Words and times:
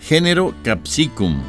Género 0.00 0.54
Capsicum. 0.62 1.42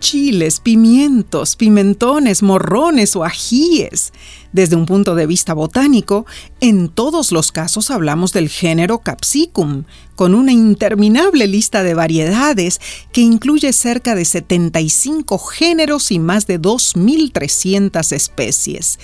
Chiles, 0.00 0.60
pimientos, 0.60 1.54
pimentones, 1.54 2.42
morrones 2.42 3.14
o 3.14 3.24
ajíes. 3.24 4.12
Desde 4.52 4.76
un 4.76 4.86
punto 4.86 5.14
de 5.14 5.26
vista 5.26 5.52
botánico, 5.52 6.24
en 6.60 6.88
todos 6.88 7.30
los 7.30 7.52
casos 7.52 7.90
hablamos 7.90 8.32
del 8.32 8.48
género 8.48 9.00
Capsicum, 9.00 9.84
con 10.16 10.34
una 10.34 10.52
interminable 10.52 11.46
lista 11.46 11.82
de 11.82 11.92
variedades 11.92 12.80
que 13.12 13.20
incluye 13.20 13.72
cerca 13.74 14.14
de 14.14 14.24
75 14.24 15.36
géneros 15.38 16.10
y 16.10 16.18
más 16.18 16.46
de 16.46 16.58
2.300 16.58 18.12
especies 18.12 18.98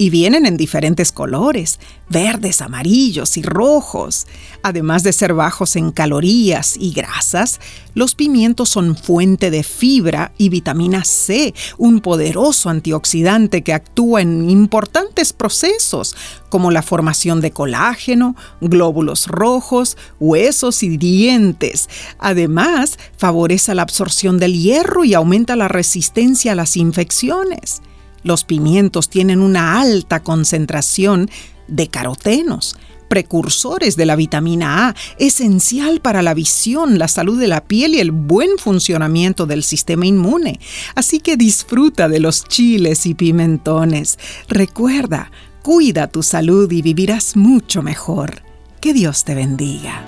y 0.00 0.08
vienen 0.08 0.46
en 0.46 0.56
diferentes 0.56 1.12
colores, 1.12 1.78
verdes, 2.08 2.62
amarillos 2.62 3.36
y 3.36 3.42
rojos. 3.42 4.26
Además 4.62 5.02
de 5.02 5.12
ser 5.12 5.34
bajos 5.34 5.76
en 5.76 5.90
calorías 5.90 6.78
y 6.78 6.92
grasas, 6.92 7.60
los 7.92 8.14
pimientos 8.14 8.70
son 8.70 8.96
fuente 8.96 9.50
de 9.50 9.62
fibra 9.62 10.32
y 10.38 10.48
vitamina 10.48 11.04
C, 11.04 11.52
un 11.76 12.00
poderoso 12.00 12.70
antioxidante 12.70 13.60
que 13.60 13.74
actúa 13.74 14.22
en 14.22 14.48
importantes 14.48 15.34
procesos 15.34 16.16
como 16.48 16.70
la 16.70 16.80
formación 16.80 17.42
de 17.42 17.50
colágeno, 17.50 18.36
glóbulos 18.62 19.26
rojos, 19.26 19.98
huesos 20.18 20.82
y 20.82 20.96
dientes. 20.96 21.90
Además, 22.18 22.98
favorece 23.18 23.74
la 23.74 23.82
absorción 23.82 24.38
del 24.38 24.54
hierro 24.54 25.04
y 25.04 25.12
aumenta 25.12 25.56
la 25.56 25.68
resistencia 25.68 26.52
a 26.52 26.54
las 26.54 26.78
infecciones. 26.78 27.82
Los 28.22 28.44
pimientos 28.44 29.08
tienen 29.08 29.40
una 29.40 29.80
alta 29.80 30.20
concentración 30.20 31.30
de 31.68 31.88
carotenos, 31.88 32.76
precursores 33.08 33.96
de 33.96 34.06
la 34.06 34.16
vitamina 34.16 34.88
A, 34.88 34.94
esencial 35.18 36.00
para 36.00 36.22
la 36.22 36.32
visión, 36.32 36.98
la 36.98 37.08
salud 37.08 37.40
de 37.40 37.48
la 37.48 37.64
piel 37.64 37.94
y 37.94 38.00
el 38.00 38.12
buen 38.12 38.58
funcionamiento 38.58 39.46
del 39.46 39.64
sistema 39.64 40.06
inmune. 40.06 40.60
Así 40.94 41.20
que 41.20 41.36
disfruta 41.36 42.08
de 42.08 42.20
los 42.20 42.44
chiles 42.44 43.06
y 43.06 43.14
pimentones. 43.14 44.18
Recuerda, 44.48 45.30
cuida 45.62 46.06
tu 46.06 46.22
salud 46.22 46.70
y 46.70 46.82
vivirás 46.82 47.36
mucho 47.36 47.82
mejor. 47.82 48.42
Que 48.80 48.94
Dios 48.94 49.24
te 49.24 49.34
bendiga. 49.34 50.04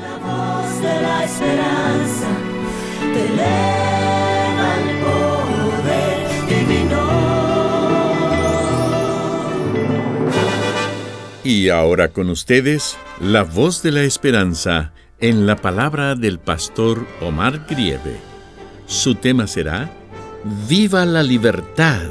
La 0.00 0.16
voz 0.18 0.82
de 0.82 1.02
la 1.02 1.24
esperanza 1.24 2.28
Y 11.50 11.68
ahora 11.68 12.12
con 12.12 12.30
ustedes, 12.30 12.96
la 13.20 13.42
voz 13.42 13.82
de 13.82 13.90
la 13.90 14.02
esperanza 14.02 14.92
en 15.18 15.48
la 15.48 15.56
palabra 15.56 16.14
del 16.14 16.38
pastor 16.38 17.04
Omar 17.20 17.66
Grieve. 17.68 18.20
Su 18.86 19.16
tema 19.16 19.48
será 19.48 19.92
Viva 20.68 21.04
la 21.04 21.24
libertad. 21.24 22.08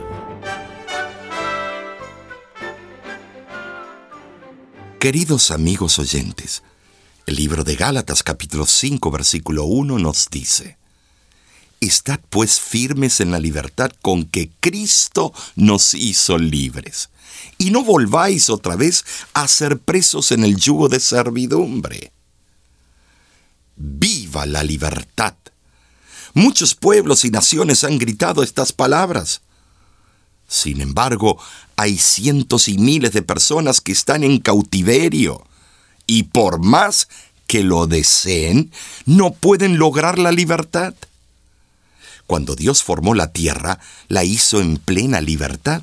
Queridos 4.99 5.51
amigos 5.51 5.99
oyentes, 5.99 6.61
el 7.25 7.37
libro 7.37 7.63
de 7.63 7.77
Gálatas 7.77 8.23
capítulo 8.23 8.65
5 8.65 9.09
versículo 9.09 9.63
1 9.63 9.99
nos 9.99 10.29
dice, 10.29 10.78
Estad 11.81 12.19
pues 12.29 12.59
firmes 12.59 13.21
en 13.21 13.31
la 13.31 13.39
libertad 13.39 13.91
con 14.01 14.25
que 14.25 14.51
Cristo 14.59 15.33
nos 15.55 15.93
hizo 15.93 16.37
libres 16.37 17.09
y 17.57 17.71
no 17.71 17.83
volváis 17.83 18.49
otra 18.49 18.75
vez 18.75 19.05
a 19.33 19.47
ser 19.47 19.79
presos 19.79 20.31
en 20.31 20.43
el 20.43 20.57
yugo 20.57 20.89
de 20.89 20.99
servidumbre. 20.99 22.11
¡Viva 23.75 24.45
la 24.45 24.63
libertad! 24.63 25.35
Muchos 26.33 26.75
pueblos 26.75 27.25
y 27.25 27.31
naciones 27.31 27.83
han 27.83 27.97
gritado 27.97 28.43
estas 28.43 28.73
palabras. 28.73 29.41
Sin 30.47 30.81
embargo, 30.81 31.39
hay 31.75 31.97
cientos 31.97 32.67
y 32.67 32.77
miles 32.77 33.13
de 33.13 33.21
personas 33.21 33.81
que 33.81 33.91
están 33.91 34.23
en 34.23 34.39
cautiverio 34.39 35.45
y 36.05 36.23
por 36.23 36.59
más 36.59 37.07
que 37.47 37.63
lo 37.63 37.87
deseen, 37.87 38.71
no 39.05 39.31
pueden 39.31 39.79
lograr 39.79 40.19
la 40.19 40.31
libertad. 40.31 40.93
Cuando 42.29 42.55
Dios 42.55 42.83
formó 42.83 43.15
la 43.15 43.31
tierra, 43.33 43.79
la 44.07 44.23
hizo 44.23 44.61
en 44.61 44.77
plena 44.77 45.19
libertad. 45.19 45.81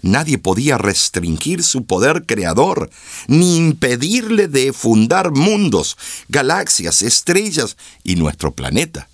Nadie 0.00 0.38
podía 0.38 0.78
restringir 0.78 1.64
su 1.64 1.84
poder 1.84 2.26
creador, 2.26 2.90
ni 3.26 3.56
impedirle 3.56 4.46
de 4.46 4.72
fundar 4.72 5.32
mundos, 5.32 5.98
galaxias, 6.28 7.02
estrellas 7.02 7.76
y 8.04 8.14
nuestro 8.14 8.54
planeta. 8.54 9.08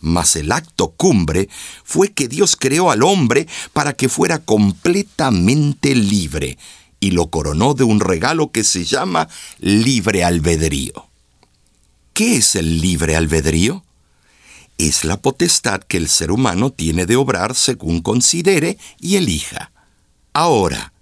Mas 0.00 0.34
el 0.34 0.50
acto 0.50 0.92
cumbre 0.92 1.50
fue 1.84 2.12
que 2.12 2.26
Dios 2.26 2.56
creó 2.56 2.90
al 2.90 3.02
hombre 3.02 3.46
para 3.74 3.92
que 3.92 4.08
fuera 4.08 4.38
completamente 4.38 5.94
libre 5.94 6.56
y 7.00 7.10
lo 7.10 7.26
coronó 7.26 7.74
de 7.74 7.84
un 7.84 8.00
regalo 8.00 8.50
que 8.50 8.64
se 8.64 8.86
llama 8.86 9.28
libre 9.58 10.24
albedrío. 10.24 11.06
¿Qué 12.14 12.36
es 12.36 12.56
el 12.56 12.80
libre 12.80 13.14
albedrío? 13.14 13.84
Es 14.78 15.04
la 15.04 15.20
potestad 15.20 15.82
que 15.82 15.96
el 15.96 16.08
ser 16.08 16.30
humano 16.30 16.70
tiene 16.70 17.06
de 17.06 17.16
obrar 17.16 17.54
según 17.54 18.00
considere 18.00 18.78
y 19.00 19.16
elija. 19.16 19.72
Ahora, 20.32 20.92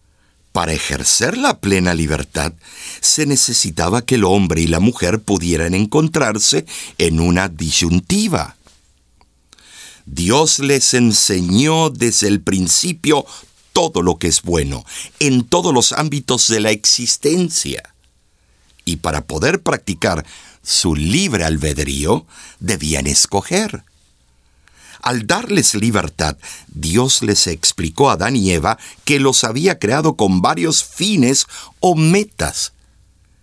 para 0.52 0.72
ejercer 0.72 1.38
la 1.38 1.60
plena 1.60 1.94
libertad, 1.94 2.52
se 3.00 3.24
necesitaba 3.26 4.02
que 4.02 4.16
el 4.16 4.24
hombre 4.24 4.62
y 4.62 4.66
la 4.66 4.80
mujer 4.80 5.20
pudieran 5.20 5.74
encontrarse 5.74 6.66
en 6.98 7.20
una 7.20 7.48
disyuntiva. 7.48 8.56
Dios 10.06 10.58
les 10.58 10.94
enseñó 10.94 11.90
desde 11.90 12.26
el 12.26 12.40
principio 12.40 13.24
todo 13.72 14.02
lo 14.02 14.18
que 14.18 14.26
es 14.26 14.42
bueno, 14.42 14.84
en 15.20 15.44
todos 15.44 15.72
los 15.72 15.92
ámbitos 15.92 16.48
de 16.48 16.60
la 16.60 16.72
existencia. 16.72 17.94
Y 18.90 18.96
para 18.96 19.24
poder 19.24 19.62
practicar 19.62 20.26
su 20.64 20.96
libre 20.96 21.44
albedrío, 21.44 22.26
debían 22.58 23.06
escoger. 23.06 23.84
Al 25.00 25.28
darles 25.28 25.76
libertad, 25.76 26.36
Dios 26.66 27.22
les 27.22 27.46
explicó 27.46 28.10
a 28.10 28.14
Adán 28.14 28.34
y 28.34 28.50
Eva 28.50 28.78
que 29.04 29.20
los 29.20 29.44
había 29.44 29.78
creado 29.78 30.16
con 30.16 30.42
varios 30.42 30.82
fines 30.82 31.46
o 31.78 31.94
metas. 31.94 32.72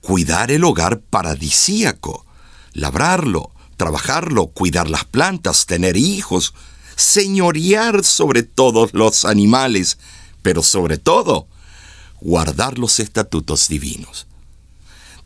Cuidar 0.01 0.51
el 0.51 0.65
hogar 0.65 0.99
paradisíaco, 0.99 2.25
labrarlo, 2.73 3.51
trabajarlo, 3.77 4.47
cuidar 4.47 4.89
las 4.89 5.05
plantas, 5.05 5.65
tener 5.65 5.95
hijos, 5.95 6.53
señorear 6.97 8.03
sobre 8.03 8.43
todos 8.43 8.93
los 8.93 9.23
animales, 9.23 9.97
pero 10.41 10.61
sobre 10.61 10.97
todo, 10.97 11.47
guardar 12.19 12.77
los 12.77 12.99
estatutos 12.99 13.69
divinos. 13.69 14.27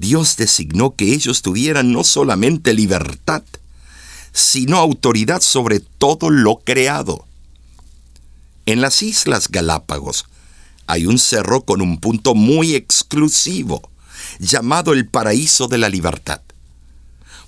Dios 0.01 0.35
designó 0.35 0.95
que 0.95 1.13
ellos 1.13 1.43
tuvieran 1.43 1.93
no 1.93 2.03
solamente 2.03 2.73
libertad, 2.73 3.43
sino 4.33 4.77
autoridad 4.77 5.41
sobre 5.41 5.79
todo 5.79 6.31
lo 6.31 6.55
creado. 6.55 7.27
En 8.65 8.81
las 8.81 9.03
Islas 9.03 9.49
Galápagos 9.49 10.25
hay 10.87 11.05
un 11.05 11.19
cerro 11.19 11.61
con 11.61 11.83
un 11.83 11.99
punto 11.99 12.33
muy 12.33 12.73
exclusivo, 12.73 13.91
llamado 14.39 14.93
el 14.93 15.07
Paraíso 15.07 15.67
de 15.67 15.77
la 15.77 15.87
Libertad. 15.87 16.41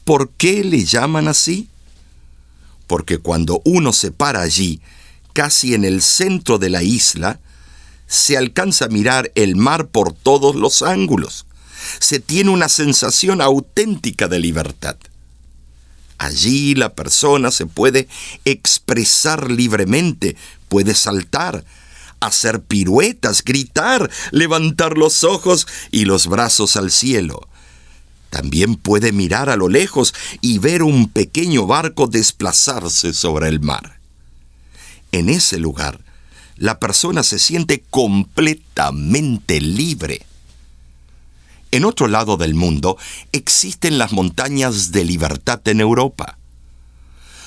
¿Por 0.03 0.29
qué 0.29 0.63
le 0.63 0.85
llaman 0.85 1.27
así? 1.27 1.69
Porque 2.85 3.17
cuando 3.17 3.63
uno 3.65 3.94
se 3.94 4.11
para 4.11 4.41
allí, 4.41 4.79
casi 5.33 5.73
en 5.73 5.85
el 5.85 6.03
centro 6.03 6.59
de 6.59 6.69
la 6.69 6.83
isla, 6.83 7.39
se 8.05 8.38
alcanza 8.38 8.85
a 8.85 8.89
mirar 8.89 9.31
el 9.33 9.55
mar 9.55 9.88
por 9.88 10.13
todos 10.13 10.55
los 10.55 10.83
ángulos. 10.83 11.47
Se 11.99 12.19
tiene 12.19 12.49
una 12.49 12.69
sensación 12.69 13.41
auténtica 13.41 14.27
de 14.27 14.39
libertad. 14.39 14.97
Allí 16.17 16.75
la 16.75 16.93
persona 16.93 17.51
se 17.51 17.65
puede 17.65 18.07
expresar 18.45 19.51
libremente, 19.51 20.37
puede 20.69 20.95
saltar, 20.95 21.65
hacer 22.19 22.61
piruetas, 22.61 23.43
gritar, 23.43 24.09
levantar 24.31 24.97
los 24.97 25.23
ojos 25.23 25.67
y 25.91 26.05
los 26.05 26.27
brazos 26.27 26.77
al 26.77 26.91
cielo. 26.91 27.47
También 28.29 28.75
puede 28.75 29.11
mirar 29.11 29.49
a 29.49 29.57
lo 29.57 29.69
lejos 29.69 30.13
y 30.41 30.57
ver 30.59 30.81
un 30.81 31.09
pequeño 31.09 31.67
barco 31.67 32.07
desplazarse 32.07 33.13
sobre 33.13 33.47
el 33.49 33.59
mar. 33.59 33.99
En 35.11 35.29
ese 35.29 35.59
lugar, 35.59 35.99
la 36.57 36.79
persona 36.79 37.21
se 37.21 37.37
siente 37.37 37.83
completamente 37.89 39.61
libre. 39.61 40.25
En 41.73 41.85
otro 41.85 42.07
lado 42.07 42.37
del 42.37 42.53
mundo 42.53 42.99
existen 43.31 43.97
las 43.97 44.11
montañas 44.11 44.91
de 44.91 45.03
libertad 45.03 45.59
en 45.67 45.81
Europa. 45.81 46.37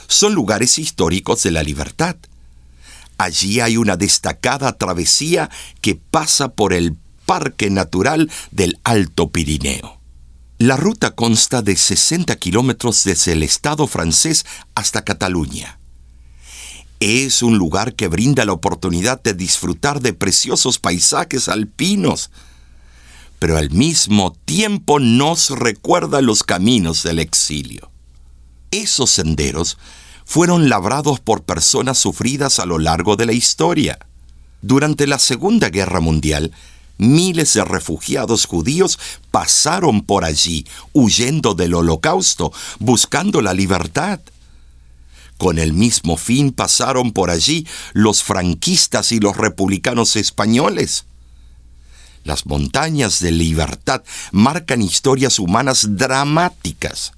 Son 0.08 0.34
lugares 0.34 0.80
históricos 0.80 1.44
de 1.44 1.52
la 1.52 1.62
libertad. 1.62 2.16
Allí 3.18 3.60
hay 3.60 3.76
una 3.76 3.96
destacada 3.96 4.76
travesía 4.78 5.48
que 5.80 5.94
pasa 5.94 6.48
por 6.48 6.72
el 6.72 6.96
Parque 7.24 7.70
Natural 7.70 8.28
del 8.50 8.80
Alto 8.82 9.30
Pirineo. 9.30 10.00
La 10.58 10.76
ruta 10.76 11.12
consta 11.12 11.62
de 11.62 11.76
60 11.76 12.34
kilómetros 12.34 13.04
desde 13.04 13.30
el 13.30 13.44
estado 13.44 13.86
francés 13.86 14.44
hasta 14.74 15.04
Cataluña. 15.04 15.78
Es 16.98 17.44
un 17.44 17.58
lugar 17.58 17.94
que 17.94 18.08
brinda 18.08 18.44
la 18.44 18.54
oportunidad 18.54 19.22
de 19.22 19.34
disfrutar 19.34 20.00
de 20.00 20.14
preciosos 20.14 20.80
paisajes 20.80 21.48
alpinos, 21.48 22.32
pero 23.38 23.56
al 23.56 23.70
mismo 23.70 24.32
tiempo 24.44 24.98
nos 24.98 25.50
recuerda 25.50 26.20
los 26.22 26.42
caminos 26.42 27.02
del 27.02 27.18
exilio. 27.18 27.90
Esos 28.70 29.10
senderos 29.10 29.78
fueron 30.24 30.68
labrados 30.68 31.20
por 31.20 31.44
personas 31.44 31.98
sufridas 31.98 32.58
a 32.58 32.66
lo 32.66 32.78
largo 32.78 33.16
de 33.16 33.26
la 33.26 33.32
historia. 33.32 33.98
Durante 34.60 35.06
la 35.06 35.18
Segunda 35.18 35.68
Guerra 35.68 36.00
Mundial, 36.00 36.52
miles 36.98 37.54
de 37.54 37.64
refugiados 37.64 38.46
judíos 38.46 38.98
pasaron 39.30 40.02
por 40.02 40.24
allí, 40.24 40.66
huyendo 40.92 41.54
del 41.54 41.74
holocausto, 41.74 42.52
buscando 42.78 43.40
la 43.40 43.54
libertad. 43.54 44.20
Con 45.38 45.58
el 45.58 45.74
mismo 45.74 46.16
fin 46.16 46.52
pasaron 46.52 47.12
por 47.12 47.30
allí 47.30 47.66
los 47.92 48.22
franquistas 48.22 49.12
y 49.12 49.20
los 49.20 49.36
republicanos 49.36 50.16
españoles. 50.16 51.04
Las 52.26 52.44
montañas 52.44 53.20
de 53.20 53.30
libertad 53.30 54.02
marcan 54.32 54.82
historias 54.82 55.38
humanas 55.38 55.96
dramáticas, 55.96 57.12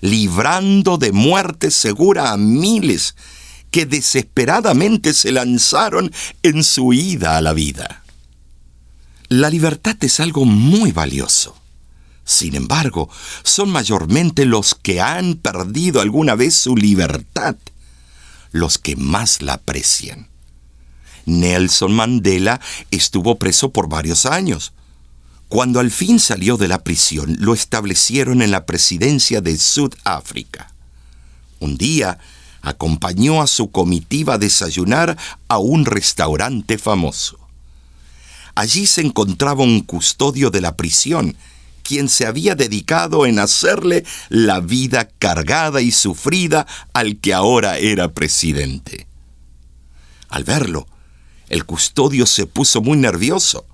librando 0.00 0.96
de 0.96 1.12
muerte 1.12 1.70
segura 1.70 2.32
a 2.32 2.38
miles 2.38 3.16
que 3.70 3.84
desesperadamente 3.84 5.12
se 5.12 5.30
lanzaron 5.30 6.10
en 6.42 6.64
su 6.64 6.94
ida 6.94 7.36
a 7.36 7.42
la 7.42 7.52
vida. 7.52 8.02
La 9.28 9.50
libertad 9.50 9.96
es 10.00 10.20
algo 10.20 10.46
muy 10.46 10.90
valioso. 10.90 11.54
Sin 12.24 12.54
embargo, 12.54 13.10
son 13.42 13.68
mayormente 13.68 14.46
los 14.46 14.74
que 14.74 15.02
han 15.02 15.34
perdido 15.34 16.00
alguna 16.00 16.34
vez 16.34 16.54
su 16.54 16.76
libertad 16.76 17.56
los 18.52 18.78
que 18.78 18.96
más 18.96 19.42
la 19.42 19.54
aprecian. 19.54 20.33
Nelson 21.26 21.92
Mandela 21.92 22.60
estuvo 22.90 23.36
preso 23.36 23.70
por 23.70 23.88
varios 23.88 24.26
años. 24.26 24.72
Cuando 25.48 25.80
al 25.80 25.90
fin 25.90 26.18
salió 26.18 26.56
de 26.56 26.68
la 26.68 26.82
prisión, 26.82 27.36
lo 27.38 27.54
establecieron 27.54 28.42
en 28.42 28.50
la 28.50 28.66
presidencia 28.66 29.40
de 29.40 29.56
Sudáfrica. 29.56 30.72
Un 31.60 31.76
día, 31.76 32.18
acompañó 32.64 33.42
a 33.42 33.46
su 33.46 33.70
comitiva 33.70 34.34
a 34.34 34.38
desayunar 34.38 35.16
a 35.48 35.58
un 35.58 35.84
restaurante 35.84 36.78
famoso. 36.78 37.38
Allí 38.54 38.86
se 38.86 39.02
encontraba 39.02 39.62
un 39.62 39.80
custodio 39.80 40.50
de 40.50 40.60
la 40.60 40.76
prisión, 40.76 41.36
quien 41.82 42.08
se 42.08 42.26
había 42.26 42.54
dedicado 42.54 43.26
en 43.26 43.38
hacerle 43.38 44.04
la 44.30 44.60
vida 44.60 45.08
cargada 45.18 45.82
y 45.82 45.90
sufrida 45.90 46.66
al 46.94 47.18
que 47.18 47.34
ahora 47.34 47.78
era 47.78 48.12
presidente. 48.12 49.06
Al 50.30 50.44
verlo, 50.44 50.86
el 51.54 51.66
custodio 51.66 52.26
se 52.26 52.46
puso 52.46 52.82
muy 52.82 52.96
nervioso, 52.96 53.64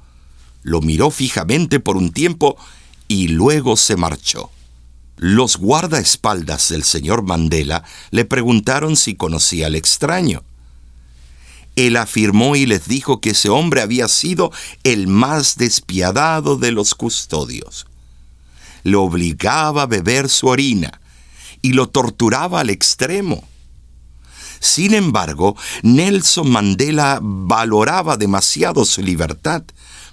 lo 0.63 0.83
miró 0.83 1.11
fijamente 1.11 1.81
por 1.81 1.97
un 1.97 2.13
tiempo 2.13 2.59
y 3.09 3.29
luego 3.29 3.79
se 3.79 3.97
marchó. 3.97 4.51
Los 5.17 5.57
guardaespaldas 5.57 6.69
del 6.69 6.85
señor 6.85 7.23
Mandela 7.23 7.83
le 8.11 8.27
preguntaron 8.27 8.99
si 8.99 9.15
conocía 9.15 9.69
al 9.69 9.77
extraño. 9.77 10.45
Él 11.75 11.97
afirmó 11.97 12.55
y 12.55 12.67
les 12.67 12.87
dijo 12.87 13.23
que 13.23 13.31
ese 13.31 13.49
hombre 13.49 13.81
había 13.81 14.09
sido 14.09 14.53
el 14.85 15.07
más 15.07 15.57
despiadado 15.57 16.59
de 16.59 16.73
los 16.73 16.95
custodios. 16.95 17.87
Lo 18.83 19.05
obligaba 19.05 19.85
a 19.85 19.87
beber 19.87 20.29
su 20.29 20.49
orina 20.49 21.01
y 21.63 21.73
lo 21.73 21.89
torturaba 21.89 22.61
al 22.61 22.69
extremo. 22.69 23.49
Sin 24.61 24.95
embargo, 24.95 25.57
Nelson 25.83 26.51
Mandela 26.51 27.19
valoraba 27.23 28.17
demasiado 28.17 28.85
su 28.85 29.03
libertad 29.03 29.63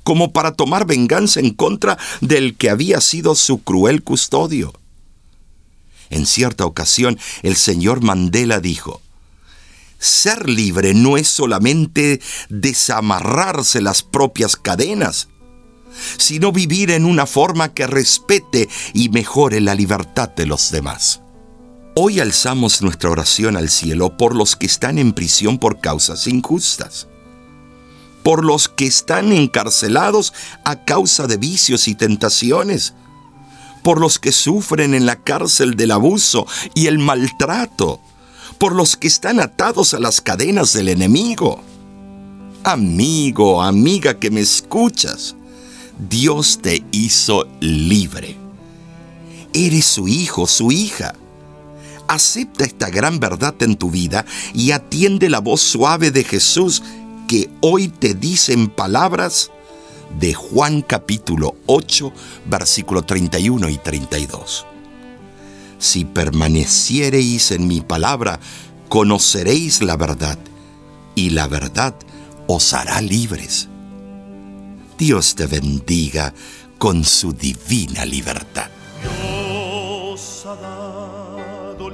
como 0.04 0.32
para 0.32 0.54
tomar 0.54 0.86
venganza 0.86 1.42
en 1.42 1.54
contra 1.54 1.98
del 2.22 2.56
que 2.56 2.70
había 2.70 3.02
sido 3.02 3.36
su 3.36 3.62
cruel 3.62 4.04
custodio. 4.04 4.74
En 6.10 6.26
cierta 6.26 6.66
ocasión, 6.66 7.20
el 7.44 7.58
señor 7.58 8.02
Mandela 8.02 8.62
dijo, 8.62 9.02
ser 10.00 10.48
libre 10.48 10.94
no 10.94 11.18
es 11.18 11.28
solamente 11.28 12.22
desamarrarse 12.48 13.82
las 13.82 14.02
propias 14.02 14.56
cadenas, 14.56 15.28
sino 16.18 16.54
vivir 16.54 16.92
en 16.92 17.04
una 17.04 17.26
forma 17.26 17.74
que 17.74 17.86
respete 17.86 18.70
y 18.94 19.10
mejore 19.10 19.60
la 19.60 19.76
libertad 19.76 20.30
de 20.30 20.46
los 20.46 20.72
demás. 20.72 21.22
Hoy 22.00 22.20
alzamos 22.20 22.84
nuestra 22.84 23.10
oración 23.10 23.58
al 23.58 23.70
cielo 23.70 24.16
por 24.18 24.36
los 24.36 24.56
que 24.56 24.68
están 24.68 25.00
en 25.00 25.14
prisión 25.14 25.58
por 25.58 25.80
causas 25.80 26.28
injustas, 26.28 27.08
por 28.22 28.46
los 28.46 28.70
que 28.70 28.86
están 28.86 29.32
encarcelados 29.32 30.32
a 30.64 30.84
causa 30.86 31.26
de 31.26 31.38
vicios 31.38 31.88
y 31.88 31.96
tentaciones, 31.96 32.94
por 33.82 34.00
los 34.00 34.20
que 34.20 34.32
sufren 34.32 34.94
en 34.94 35.08
la 35.08 35.16
cárcel 35.16 35.76
del 35.76 35.90
abuso 35.90 36.46
y 36.76 36.86
el 36.86 37.00
maltrato, 37.00 38.00
por 38.60 38.76
los 38.76 38.96
que 38.96 39.08
están 39.08 39.40
atados 39.40 39.96
a 39.96 40.00
las 40.00 40.22
cadenas 40.22 40.74
del 40.74 40.90
enemigo. 40.90 41.64
Amigo, 42.64 43.64
amiga 43.64 44.20
que 44.20 44.30
me 44.30 44.42
escuchas, 44.42 45.36
Dios 45.98 46.60
te 46.62 46.86
hizo 46.92 47.48
libre. 47.60 48.38
Eres 49.52 49.88
su 49.88 50.08
hijo, 50.08 50.46
su 50.46 50.72
hija 50.72 51.16
Acepta 52.08 52.64
esta 52.64 52.90
gran 52.90 53.20
verdad 53.20 53.56
en 53.62 53.76
tu 53.76 53.92
vida 53.92 54.26
y 54.54 54.72
atiende 54.72 55.30
la 55.30 55.40
voz 55.40 55.62
suave 55.62 56.12
de 56.12 56.24
Jesús 56.24 56.84
que 57.28 57.50
hoy 57.62 57.90
te 57.90 58.14
dice 58.14 58.54
en 58.54 58.70
palabras 58.70 59.52
de 60.20 60.34
Juan 60.34 60.82
capítulo 60.82 61.56
8, 61.66 62.14
versículo 62.46 63.04
31 63.04 63.70
y 63.70 63.78
32. 63.78 64.66
Si 65.80 66.06
permaneciereis 66.06 67.52
en 67.52 67.68
mi 67.68 67.82
palabra, 67.82 68.40
conoceréis 68.90 69.82
la 69.82 69.98
verdad, 69.98 70.40
y 71.14 71.32
la 71.32 71.48
verdad 71.48 71.94
os 72.48 72.74
hará 72.74 73.02
libres. 73.02 73.68
Dios 74.98 75.36
te 75.36 75.46
bendiga 75.46 76.34
con 76.78 77.04
su 77.04 77.34
divina 77.34 78.06
libertad. 78.06 78.70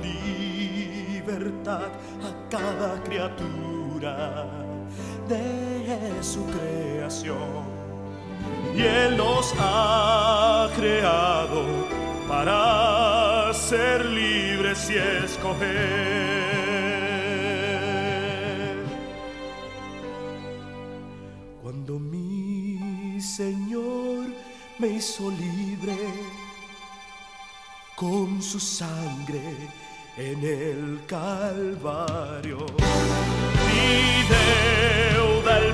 Libertad 0.04 1.90
a 2.22 2.50
cada 2.50 3.02
criatura 3.04 4.46
de 5.28 6.22
su 6.22 6.46
creación. 6.46 7.64
Y 8.76 8.82
Él 8.82 9.18
nos 9.18 9.54
ha 9.60 10.70
creado 10.76 11.64
para 12.28 13.54
ser 13.54 14.06
libres 14.06 14.90
y 14.90 14.96
escoger. 15.24 16.34
Cuando 21.62 22.00
mi 22.00 23.20
Señor 23.22 24.28
me 24.80 24.88
hizo 24.88 25.30
libre 25.30 25.98
con 27.96 28.42
su 28.42 28.60
sangre 28.60 29.70
en 30.18 30.44
el 30.44 31.02
Calvario. 31.08 32.58
Mi 33.68 34.24
deuda 34.30 35.58
el 35.60 35.74